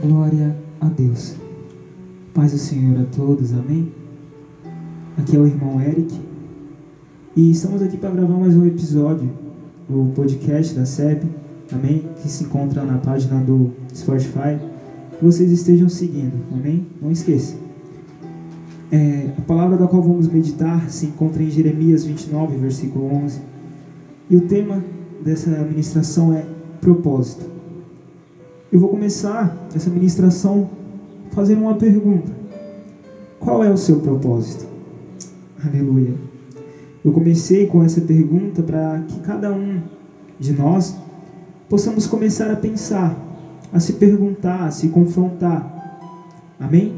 Glória 0.00 0.56
a 0.80 0.86
Deus. 0.86 1.34
Paz 2.32 2.52
do 2.52 2.58
Senhor 2.58 3.00
a 3.00 3.04
todos, 3.16 3.52
amém? 3.52 3.92
Aqui 5.16 5.34
é 5.34 5.40
o 5.40 5.44
irmão 5.44 5.80
Eric 5.80 6.14
e 7.34 7.50
estamos 7.50 7.82
aqui 7.82 7.96
para 7.96 8.10
gravar 8.10 8.38
mais 8.38 8.54
um 8.54 8.64
episódio 8.64 9.28
do 9.88 10.12
podcast 10.14 10.72
da 10.76 10.86
SEB, 10.86 11.24
amém? 11.72 12.04
Que 12.22 12.28
se 12.28 12.44
encontra 12.44 12.84
na 12.84 12.98
página 12.98 13.40
do 13.40 13.72
Spotify. 13.92 14.60
Que 15.18 15.24
vocês 15.24 15.50
estejam 15.50 15.88
seguindo, 15.88 16.44
amém? 16.52 16.86
Não 17.02 17.10
esqueça. 17.10 17.56
É, 18.92 19.32
a 19.36 19.40
palavra 19.40 19.76
da 19.76 19.88
qual 19.88 20.00
vamos 20.00 20.28
meditar 20.28 20.88
se 20.88 21.06
encontra 21.06 21.42
em 21.42 21.50
Jeremias 21.50 22.04
29, 22.04 22.56
versículo 22.56 23.12
11. 23.16 23.40
E 24.30 24.36
o 24.36 24.42
tema 24.42 24.80
dessa 25.24 25.50
ministração 25.64 26.32
é 26.32 26.46
propósito. 26.80 27.57
Eu 28.70 28.78
vou 28.78 28.90
começar 28.90 29.56
essa 29.74 29.88
ministração 29.88 30.68
fazendo 31.30 31.62
uma 31.62 31.76
pergunta: 31.76 32.30
Qual 33.40 33.64
é 33.64 33.70
o 33.70 33.78
seu 33.78 34.00
propósito? 34.00 34.66
Aleluia. 35.64 36.14
Eu 37.02 37.10
comecei 37.12 37.66
com 37.66 37.82
essa 37.82 38.02
pergunta 38.02 38.62
para 38.62 39.02
que 39.08 39.20
cada 39.20 39.50
um 39.50 39.80
de 40.38 40.52
nós 40.52 40.94
possamos 41.66 42.06
começar 42.06 42.50
a 42.50 42.56
pensar, 42.56 43.16
a 43.72 43.80
se 43.80 43.94
perguntar, 43.94 44.64
a 44.64 44.70
se 44.70 44.88
confrontar. 44.88 46.12
Amém? 46.60 46.92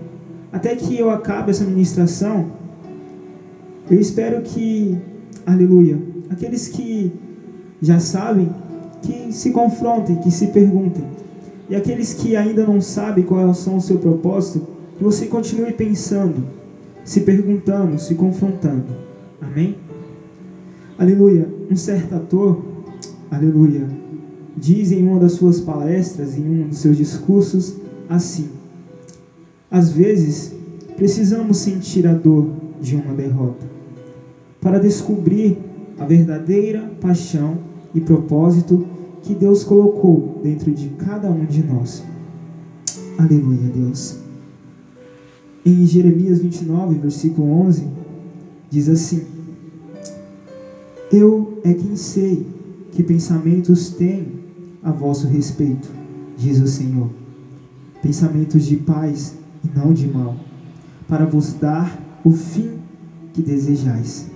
Até 0.52 0.75
que 0.75 0.99
eu 0.99 1.09
acabe 1.09 1.52
essa 1.52 1.63
ministração, 1.63 2.51
eu 3.89 4.01
espero 4.01 4.43
que, 4.43 4.99
aleluia, 5.47 6.02
aqueles 6.30 6.66
que 6.66 7.13
já 7.80 8.01
sabem, 8.01 8.51
que 9.02 9.33
se 9.33 9.52
confrontem, 9.52 10.16
que 10.16 10.33
se 10.33 10.49
perguntem 10.49 11.21
e 11.70 11.77
aqueles 11.77 12.12
que 12.12 12.34
ainda 12.34 12.66
não 12.66 12.80
sabem 12.80 13.24
qual 13.24 13.55
são 13.55 13.77
o 13.77 13.80
seu 13.80 13.98
propósito, 13.98 14.66
que 14.98 15.05
você 15.05 15.27
continue 15.27 15.73
pensando, 15.73 16.45
se 17.04 17.21
perguntando, 17.21 17.96
se 17.96 18.16
confrontando. 18.16 18.87
Amém? 19.40 19.77
Aleluia. 20.99 21.49
Um 21.71 21.77
certo 21.77 22.16
ator, 22.16 22.60
aleluia, 23.30 23.88
diz 24.57 24.90
em 24.90 25.07
uma 25.07 25.21
das 25.21 25.32
suas 25.32 25.60
palestras, 25.60 26.37
em 26.37 26.43
um 26.43 26.68
dos 26.68 26.79
seus 26.79 26.96
discursos, 26.96 27.77
assim: 28.09 28.49
Às 29.71 29.93
vezes, 29.93 30.52
precisamos 30.96 31.59
sentir 31.59 32.05
a 32.09 32.12
dor 32.12 32.49
de 32.80 32.96
uma 32.96 33.15
derrota 33.15 33.65
para 34.60 34.80
descobrir 34.80 35.57
a 35.96 36.05
verdadeira 36.05 36.90
paixão 37.01 37.59
e 37.95 38.01
propósito 38.01 38.84
que 39.23 39.35
Deus 39.35 39.65
colocou 39.65 40.40
dentro 40.43 40.73
de 40.73 40.88
cada 40.90 41.30
um 41.30 41.45
de 41.45 41.63
nós. 41.63 42.02
Aleluia, 43.18 43.71
Deus. 43.74 44.18
Em 45.65 45.87
Jeremias 45.87 46.38
29, 46.40 46.99
versículo 46.99 47.51
11, 47.66 47.87
diz 48.71 48.88
assim: 48.88 49.24
Eu 51.12 51.60
é 51.62 51.74
quem 51.74 51.96
sei 51.96 52.46
que 52.93 53.02
pensamentos 53.02 53.90
tenho 53.90 54.40
a 54.82 54.90
vosso 54.90 55.27
respeito, 55.27 55.88
diz 56.37 56.60
o 56.60 56.66
Senhor. 56.66 57.10
Pensamentos 58.02 58.65
de 58.65 58.77
paz 58.77 59.34
e 59.62 59.79
não 59.79 59.93
de 59.93 60.09
mal, 60.09 60.37
para 61.07 61.27
vos 61.27 61.52
dar 61.52 62.01
o 62.24 62.30
fim 62.30 62.79
que 63.34 63.43
desejais. 63.43 64.31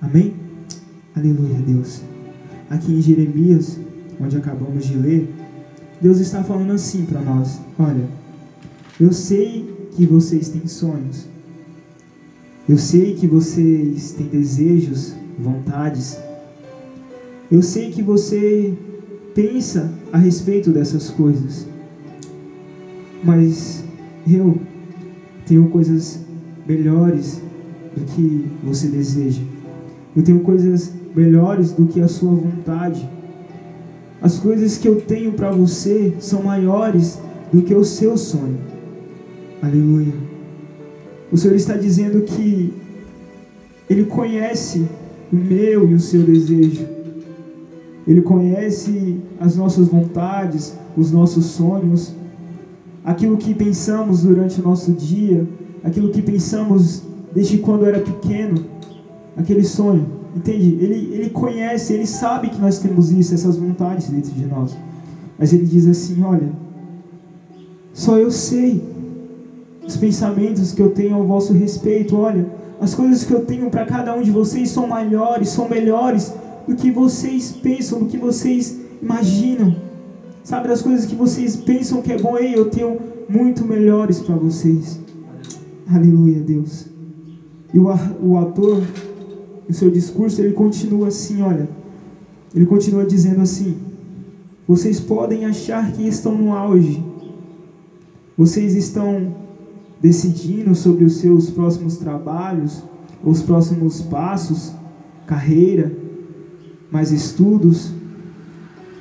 Amém? 0.00 0.34
Aleluia, 1.14 1.58
Deus. 1.58 2.00
Aqui 2.70 2.92
em 2.92 3.02
Jeremias 3.02 3.78
onde 4.20 4.36
acabamos 4.36 4.84
de 4.84 4.96
ler, 4.96 5.32
Deus 6.00 6.18
está 6.18 6.42
falando 6.42 6.72
assim 6.72 7.04
para 7.04 7.20
nós: 7.20 7.60
olha, 7.78 8.04
eu 9.00 9.12
sei 9.12 9.88
que 9.96 10.06
vocês 10.06 10.48
têm 10.48 10.66
sonhos, 10.66 11.26
eu 12.68 12.78
sei 12.78 13.14
que 13.14 13.26
vocês 13.26 14.12
têm 14.12 14.26
desejos, 14.26 15.14
vontades, 15.38 16.18
eu 17.50 17.62
sei 17.62 17.90
que 17.90 18.02
você 18.02 18.74
pensa 19.34 19.92
a 20.12 20.18
respeito 20.18 20.70
dessas 20.70 21.10
coisas, 21.10 21.66
mas 23.24 23.84
eu 24.26 24.58
tenho 25.46 25.68
coisas 25.70 26.20
melhores 26.66 27.40
do 27.96 28.04
que 28.04 28.46
você 28.62 28.88
deseja. 28.88 29.40
Eu 30.14 30.22
tenho 30.22 30.40
coisas 30.40 30.92
melhores 31.14 31.72
do 31.72 31.86
que 31.86 32.00
a 32.00 32.08
sua 32.08 32.34
vontade. 32.34 33.08
As 34.20 34.38
coisas 34.38 34.76
que 34.76 34.88
eu 34.88 35.00
tenho 35.00 35.32
para 35.32 35.50
você 35.50 36.14
são 36.18 36.42
maiores 36.42 37.18
do 37.52 37.62
que 37.62 37.74
o 37.74 37.84
seu 37.84 38.16
sonho. 38.16 38.58
Aleluia. 39.62 40.14
O 41.30 41.36
Senhor 41.36 41.54
está 41.54 41.74
dizendo 41.76 42.22
que 42.22 42.72
Ele 43.88 44.04
conhece 44.04 44.86
o 45.32 45.36
meu 45.36 45.88
e 45.88 45.94
o 45.94 46.00
seu 46.00 46.22
desejo. 46.22 46.86
Ele 48.06 48.22
conhece 48.22 49.20
as 49.38 49.54
nossas 49.54 49.88
vontades, 49.88 50.74
os 50.96 51.12
nossos 51.12 51.44
sonhos, 51.46 52.14
aquilo 53.04 53.36
que 53.36 53.54
pensamos 53.54 54.22
durante 54.22 54.60
o 54.60 54.64
nosso 54.64 54.92
dia, 54.92 55.46
aquilo 55.84 56.10
que 56.10 56.22
pensamos 56.22 57.02
desde 57.34 57.58
quando 57.58 57.84
era 57.84 58.00
pequeno, 58.00 58.64
aquele 59.36 59.62
sonho. 59.62 60.17
Entende? 60.38 60.78
Ele, 60.80 61.14
ele 61.14 61.30
conhece, 61.30 61.92
ele 61.92 62.06
sabe 62.06 62.48
que 62.48 62.60
nós 62.60 62.78
temos 62.78 63.10
isso, 63.10 63.34
essas 63.34 63.56
vontades 63.56 64.08
dentro 64.08 64.30
de 64.30 64.46
nós. 64.46 64.76
Mas 65.36 65.52
ele 65.52 65.64
diz 65.64 65.84
assim: 65.88 66.22
olha, 66.22 66.52
só 67.92 68.16
eu 68.16 68.30
sei 68.30 68.80
os 69.84 69.96
pensamentos 69.96 70.70
que 70.72 70.80
eu 70.80 70.90
tenho 70.90 71.16
ao 71.16 71.26
vosso 71.26 71.52
respeito. 71.52 72.16
Olha, 72.16 72.48
as 72.80 72.94
coisas 72.94 73.24
que 73.24 73.32
eu 73.32 73.44
tenho 73.44 73.68
para 73.68 73.84
cada 73.84 74.14
um 74.14 74.22
de 74.22 74.30
vocês 74.30 74.70
são 74.70 74.86
maiores, 74.86 75.48
são 75.48 75.68
melhores 75.68 76.32
do 76.68 76.76
que 76.76 76.92
vocês 76.92 77.50
pensam, 77.50 77.98
do 77.98 78.06
que 78.06 78.16
vocês 78.16 78.78
imaginam. 79.02 79.74
Sabe, 80.44 80.68
das 80.68 80.82
coisas 80.82 81.04
que 81.04 81.16
vocês 81.16 81.56
pensam 81.56 82.00
que 82.00 82.12
é 82.12 82.16
bom, 82.18 82.38
ei, 82.38 82.54
eu 82.54 82.70
tenho 82.70 82.96
muito 83.28 83.64
melhores 83.64 84.20
para 84.20 84.36
vocês. 84.36 85.00
Aleluia, 85.92 86.38
Deus. 86.38 86.86
E 87.74 87.78
o, 87.78 87.88
o 88.22 88.38
ator 88.38 88.80
o 89.68 89.72
seu 89.72 89.90
discurso, 89.90 90.40
ele 90.40 90.52
continua 90.52 91.08
assim, 91.08 91.42
olha, 91.42 91.68
ele 92.54 92.66
continua 92.66 93.04
dizendo 93.04 93.42
assim: 93.42 93.76
vocês 94.66 94.98
podem 94.98 95.44
achar 95.44 95.92
que 95.92 96.06
estão 96.06 96.36
no 96.36 96.52
auge, 96.52 97.02
vocês 98.36 98.74
estão 98.74 99.34
decidindo 100.00 100.74
sobre 100.74 101.04
os 101.04 101.16
seus 101.16 101.50
próximos 101.50 101.96
trabalhos, 101.96 102.82
os 103.22 103.42
próximos 103.42 104.00
passos, 104.00 104.72
carreira, 105.26 105.92
mais 106.90 107.12
estudos, 107.12 107.92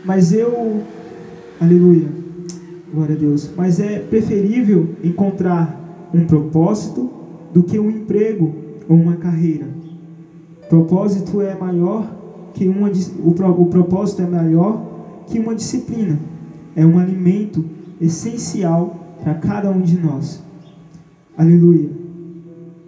mas 0.04 0.34
eu, 0.34 0.82
aleluia, 1.62 2.10
glória 2.94 3.16
a 3.16 3.18
Deus, 3.18 3.50
mas 3.56 3.80
é 3.80 4.00
preferível 4.00 4.96
encontrar 5.04 6.10
um 6.14 6.26
propósito 6.26 7.10
do 7.54 7.64
que 7.64 7.80
um 7.80 7.90
emprego 7.90 8.54
ou 8.88 8.98
uma 8.98 9.16
carreira. 9.18 9.77
Propósito 10.70 11.42
é 11.42 11.56
maior 11.56 12.12
que 12.54 12.68
uma 12.68 12.90
o, 12.90 13.62
o 13.62 13.66
propósito 13.68 14.22
é 14.22 14.28
maior 14.28 14.84
que 15.28 15.40
uma 15.40 15.56
disciplina. 15.56 16.20
É 16.76 16.86
um 16.86 17.00
alimento 17.00 17.64
essencial 18.00 18.96
para 19.24 19.36
cada 19.36 19.72
um 19.72 19.82
de 19.82 19.98
nós. 19.98 20.44
Aleluia. 21.38 21.90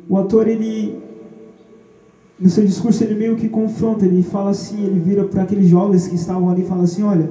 O 0.07 0.17
autor 0.17 0.47
ele 0.47 0.99
no 2.39 2.49
seu 2.49 2.65
discurso 2.65 3.03
ele 3.03 3.15
meio 3.15 3.35
que 3.35 3.49
confronta, 3.49 4.05
ele 4.05 4.23
fala 4.23 4.51
assim, 4.51 4.81
ele 4.85 4.99
vira 4.99 5.25
para 5.25 5.43
aqueles 5.43 5.67
jovens 5.67 6.07
que 6.07 6.15
estavam 6.15 6.49
ali 6.49 6.61
e 6.61 6.65
fala 6.65 6.83
assim, 6.83 7.03
olha, 7.03 7.29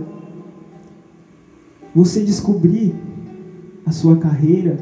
você 1.94 2.22
descobrir 2.22 2.94
a 3.86 3.90
sua 3.90 4.16
carreira, 4.18 4.78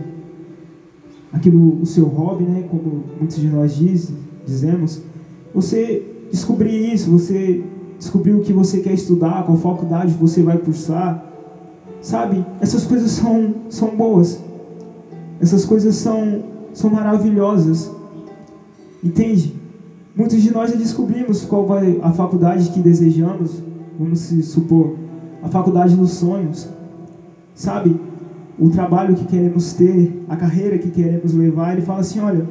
aquilo, 1.33 1.81
o 1.81 1.87
seu 1.87 2.07
hobby, 2.07 2.43
né, 2.43 2.67
como 2.69 3.05
muitos 3.19 3.37
de 3.37 3.47
nós 3.49 3.77
diz, 3.77 4.13
dizemos, 4.45 5.01
você 5.57 6.03
descobrir 6.31 6.93
isso, 6.93 7.11
você 7.11 7.65
descobrir 7.99 8.35
o 8.35 8.41
que 8.43 8.53
você 8.53 8.81
quer 8.81 8.93
estudar, 8.93 9.43
qual 9.47 9.57
faculdade 9.57 10.13
você 10.13 10.43
vai 10.43 10.59
cursar, 10.59 11.25
sabe? 12.03 12.45
Essas 12.61 12.85
coisas 12.85 13.11
são, 13.13 13.55
são 13.71 13.97
boas, 13.97 14.39
essas 15.41 15.65
coisas 15.65 15.95
são, 15.95 16.45
são 16.75 16.91
maravilhosas, 16.91 17.91
entende? 19.03 19.55
Muitos 20.15 20.43
de 20.43 20.53
nós 20.53 20.73
já 20.73 20.77
descobrimos 20.77 21.47
qual 21.47 21.67
vai 21.67 21.99
a 22.03 22.13
faculdade 22.13 22.69
que 22.69 22.81
desejamos, 22.81 23.63
vamos 23.99 24.19
se 24.19 24.43
supor, 24.43 24.95
a 25.43 25.49
faculdade 25.49 25.97
dos 25.97 26.11
sonhos, 26.11 26.69
sabe? 27.55 27.99
O 28.59 28.69
trabalho 28.69 29.15
que 29.15 29.25
queremos 29.25 29.73
ter, 29.73 30.23
a 30.29 30.37
carreira 30.37 30.77
que 30.77 30.91
queremos 30.91 31.33
levar, 31.33 31.73
ele 31.73 31.83
fala 31.83 32.01
assim, 32.01 32.21
olha, 32.21 32.47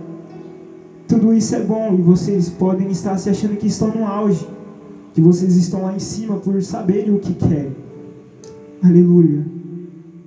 tudo 1.07 1.33
isso 1.33 1.55
é 1.55 1.61
bom 1.61 1.93
e 1.93 2.01
vocês 2.01 2.49
podem 2.49 2.89
estar 2.89 3.17
se 3.17 3.29
achando 3.29 3.55
que 3.57 3.67
estão 3.67 3.89
no 3.89 4.05
auge, 4.05 4.47
que 5.13 5.21
vocês 5.21 5.55
estão 5.55 5.83
lá 5.83 5.95
em 5.95 5.99
cima 5.99 6.37
por 6.37 6.61
saberem 6.63 7.13
o 7.13 7.19
que 7.19 7.33
querem. 7.33 7.75
Aleluia. 8.83 9.45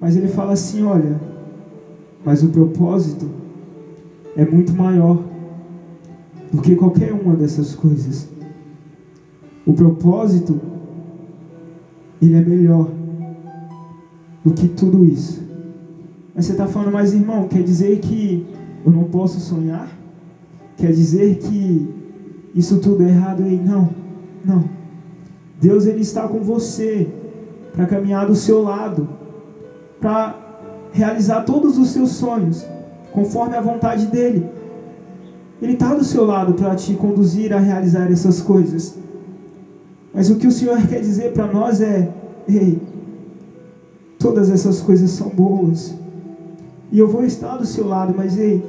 Mas 0.00 0.16
ele 0.16 0.28
fala 0.28 0.52
assim: 0.52 0.84
olha, 0.84 1.20
mas 2.24 2.42
o 2.42 2.48
propósito 2.48 3.28
é 4.36 4.44
muito 4.44 4.72
maior 4.72 5.22
do 6.52 6.62
que 6.62 6.76
qualquer 6.76 7.12
uma 7.12 7.34
dessas 7.34 7.74
coisas. 7.74 8.28
O 9.66 9.72
propósito, 9.72 10.60
ele 12.22 12.34
é 12.34 12.40
melhor 12.40 12.88
do 14.44 14.52
que 14.52 14.68
tudo 14.68 15.04
isso. 15.04 15.42
Mas 16.34 16.46
você 16.46 16.52
está 16.52 16.66
falando, 16.66 16.92
mas 16.92 17.12
irmão, 17.12 17.48
quer 17.48 17.62
dizer 17.62 17.98
que 17.98 18.46
eu 18.84 18.92
não 18.92 19.04
posso 19.04 19.40
sonhar? 19.40 19.97
Quer 20.78 20.92
dizer 20.92 21.38
que 21.38 21.88
isso 22.54 22.78
tudo 22.78 23.02
é 23.02 23.08
errado? 23.08 23.42
E 23.42 23.56
não, 23.56 23.90
não. 24.44 24.64
Deus 25.60 25.86
ele 25.86 26.00
está 26.00 26.28
com 26.28 26.38
você 26.38 27.08
para 27.72 27.84
caminhar 27.84 28.26
do 28.26 28.34
seu 28.36 28.62
lado, 28.62 29.08
para 30.00 30.36
realizar 30.92 31.42
todos 31.42 31.76
os 31.78 31.90
seus 31.90 32.10
sonhos, 32.10 32.64
conforme 33.12 33.56
a 33.56 33.60
vontade 33.60 34.06
dele. 34.06 34.46
Ele 35.60 35.72
está 35.72 35.92
do 35.94 36.04
seu 36.04 36.24
lado 36.24 36.54
para 36.54 36.76
te 36.76 36.94
conduzir 36.94 37.52
a 37.52 37.58
realizar 37.58 38.10
essas 38.10 38.40
coisas. 38.40 38.96
Mas 40.14 40.30
o 40.30 40.36
que 40.36 40.46
o 40.46 40.52
Senhor 40.52 40.80
quer 40.86 41.00
dizer 41.00 41.32
para 41.32 41.48
nós 41.48 41.80
é: 41.80 42.08
ei, 42.48 42.80
todas 44.16 44.48
essas 44.48 44.80
coisas 44.80 45.10
são 45.10 45.28
boas, 45.28 45.92
e 46.92 46.98
eu 47.00 47.08
vou 47.08 47.24
estar 47.24 47.56
do 47.56 47.66
seu 47.66 47.86
lado, 47.86 48.14
mas 48.16 48.38
ei, 48.38 48.62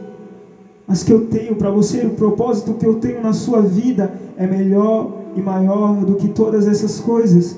as 0.89 1.03
que 1.03 1.13
eu 1.13 1.27
tenho 1.27 1.55
para 1.55 1.69
você, 1.69 1.99
o 1.99 2.09
propósito 2.09 2.73
que 2.73 2.85
eu 2.85 2.95
tenho 2.95 3.21
na 3.21 3.31
sua 3.31 3.61
vida 3.61 4.11
é 4.35 4.47
melhor 4.47 5.19
e 5.35 5.39
maior 5.39 6.03
do 6.03 6.15
que 6.15 6.27
todas 6.29 6.67
essas 6.67 6.99
coisas. 6.99 7.55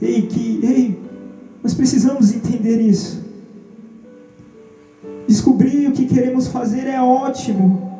Ei, 0.00 0.22
que, 0.22 0.60
ei, 0.62 0.98
nós 1.60 1.74
precisamos 1.74 2.32
entender 2.32 2.80
isso. 2.80 3.20
Descobrir 5.26 5.88
o 5.88 5.92
que 5.92 6.06
queremos 6.06 6.46
fazer 6.46 6.86
é 6.86 7.02
ótimo, 7.02 7.90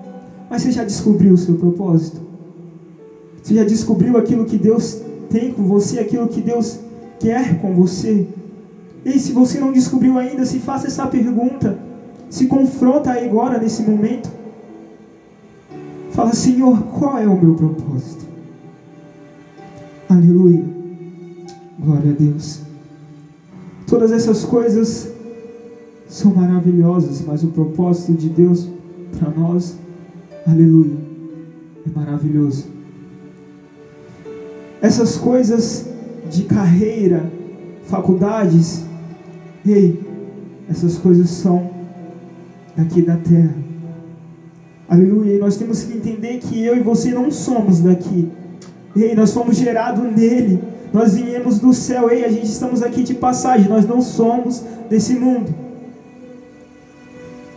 mas 0.49 0.63
você 0.63 0.71
já 0.71 0.85
descobriu 0.85 1.35
o 1.35 1.37
seu 1.37 1.57
propósito? 1.57 2.21
Você 3.43 3.57
já 3.57 3.65
descobriu 3.65 4.17
aquilo 4.17 4.45
que 4.45 4.57
Deus 4.57 5.03
tem 5.29 5.53
com 5.53 5.65
você, 5.65 5.99
aquilo 5.99 6.29
que 6.29 6.41
Deus 6.41 6.79
quer 7.19 7.61
com 7.61 7.75
você? 7.75 8.29
E 9.05 9.19
se 9.19 9.33
você 9.33 9.59
não 9.59 9.73
descobriu 9.73 10.17
ainda, 10.19 10.47
se 10.47 10.61
faça 10.61 10.87
essa 10.87 11.05
pergunta. 11.09 11.88
Se 12.31 12.47
confronta 12.47 13.13
aí 13.13 13.29
agora, 13.29 13.59
nesse 13.59 13.83
momento. 13.83 14.31
Fala, 16.11 16.33
Senhor, 16.33 16.83
qual 16.85 17.19
é 17.19 17.27
o 17.27 17.41
meu 17.41 17.55
propósito? 17.55 18.27
Aleluia. 20.09 20.65
Glória 21.79 22.11
a 22.11 22.15
Deus. 22.15 22.61
Todas 23.87 24.13
essas 24.13 24.45
coisas 24.45 25.13
são 26.09 26.35
maravilhosas, 26.35 27.23
mas 27.27 27.45
o 27.45 27.49
propósito 27.49 28.13
de 28.13 28.29
Deus 28.29 28.69
para 29.19 29.31
nós, 29.31 29.77
aleluia, 30.47 30.97
é 31.87 31.99
maravilhoso. 31.99 32.67
Essas 34.81 35.17
coisas 35.17 35.87
de 36.31 36.45
carreira, 36.45 37.31
faculdades, 37.85 38.85
ei, 39.67 40.01
essas 40.69 40.99
coisas 40.99 41.31
são 41.31 41.78
daqui 42.79 43.03
da 43.03 43.17
terra. 43.17 43.55
Aleluia. 44.89 45.35
E 45.35 45.39
nós 45.39 45.57
temos 45.57 45.83
que 45.83 45.97
entender 45.97 46.39
que 46.39 46.65
eu 46.65 46.77
e 46.77 46.81
você 46.81 47.11
não 47.11 47.29
somos 47.29 47.81
daqui. 47.81 48.31
Ei, 48.97 49.17
nós 49.17 49.33
fomos 49.33 49.57
gerados 49.57 50.05
nele. 50.17 50.63
Nós 50.93 51.17
viemos 51.17 51.59
do 51.59 51.75
céu. 51.75 52.09
Ei, 52.09 52.25
a 52.25 52.29
gente 52.29 52.47
estamos 52.47 52.81
aqui 52.81 53.03
de 53.03 53.15
passagem. 53.15 53.69
Nós 53.69 53.85
não 53.85 54.01
somos 54.01 54.63
desse 54.89 55.15
mundo. 55.15 55.53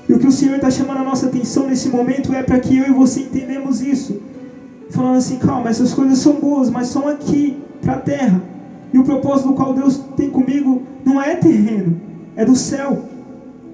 E 0.10 0.14
o 0.14 0.20
que 0.20 0.28
o 0.28 0.32
Senhor 0.32 0.56
está 0.56 0.72
chamando 0.72 0.98
a 0.98 1.04
nossa 1.04 1.28
atenção 1.28 1.68
nesse 1.68 1.88
momento 1.90 2.34
é 2.34 2.42
para 2.42 2.60
que 2.60 2.76
eu 2.76 2.88
e 2.88 2.92
você 2.92 3.22
entendemos 3.22 3.80
isso. 3.80 4.20
Falando 4.90 5.18
assim, 5.18 5.38
calma, 5.38 5.70
essas 5.70 5.94
coisas 5.94 6.18
são 6.18 6.34
boas, 6.34 6.70
mas 6.70 6.88
são 6.88 7.08
aqui, 7.08 7.58
para 7.82 7.94
a 7.94 8.00
terra. 8.00 8.42
E 8.92 8.98
o 8.98 9.04
propósito 9.06 9.50
do 9.50 9.54
qual 9.54 9.74
Deus 9.74 10.02
tem 10.18 10.30
comigo 10.30 10.82
não 11.06 11.22
é 11.22 11.36
terreno, 11.36 12.02
é 12.36 12.44
do 12.44 12.56
céu. 12.58 13.06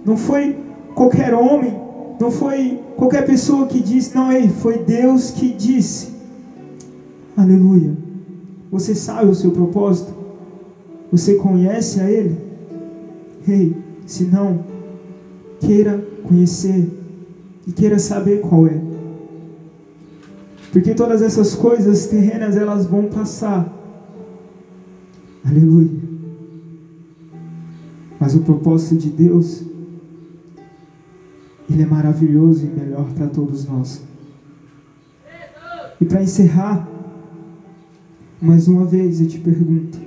Não 0.05 0.15
foi 0.15 0.66
qualquer 0.97 1.31
homem, 1.35 1.79
não 2.19 2.31
foi 2.31 2.81
qualquer 2.95 3.23
pessoa 3.23 3.67
que 3.67 3.79
disse, 3.79 4.15
não, 4.15 4.31
ei, 4.31 4.49
foi 4.49 4.79
Deus 4.79 5.29
que 5.29 5.53
disse. 5.53 6.09
Aleluia. 7.37 7.95
Você 8.71 8.95
sabe 8.95 9.29
o 9.29 9.35
seu 9.35 9.51
propósito? 9.51 10.11
Você 11.11 11.35
conhece 11.35 11.99
a 11.99 12.09
Ele? 12.09 12.35
Ei, 13.47 13.75
se 14.07 14.23
não, 14.23 14.65
queira 15.59 16.03
conhecer 16.23 16.89
e 17.67 17.71
queira 17.71 17.99
saber 17.99 18.41
qual 18.41 18.65
é. 18.65 18.81
Porque 20.71 20.95
todas 20.95 21.21
essas 21.21 21.53
coisas 21.53 22.07
terrenas 22.07 22.57
elas 22.57 22.87
vão 22.87 23.03
passar. 23.03 23.71
Aleluia. 25.45 25.91
Mas 28.19 28.33
o 28.33 28.39
propósito 28.39 28.95
de 28.95 29.09
Deus 29.09 29.67
ele 31.69 31.83
é 31.83 31.85
maravilhoso 31.85 32.65
e 32.65 32.69
melhor 32.69 33.05
para 33.13 33.27
todos 33.27 33.65
nós. 33.65 34.01
E 35.99 36.05
para 36.05 36.23
encerrar, 36.23 36.87
mais 38.41 38.67
uma 38.67 38.85
vez 38.85 39.19
eu 39.19 39.27
te 39.27 39.39
pergunto: 39.39 39.99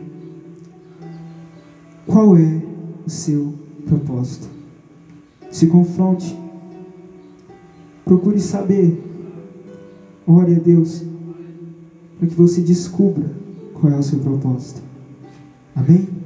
qual 2.07 2.37
é 2.37 2.62
o 3.05 3.11
seu 3.11 3.55
propósito? 3.87 4.49
Se 5.51 5.67
confronte, 5.67 6.37
procure 8.05 8.39
saber, 8.39 9.03
ore 10.27 10.55
a 10.55 10.59
Deus, 10.59 11.03
para 12.19 12.29
que 12.29 12.35
você 12.35 12.61
descubra 12.61 13.29
qual 13.75 13.93
é 13.93 13.97
o 13.97 14.03
seu 14.03 14.21
propósito. 14.21 14.81
Amém? 15.75 16.19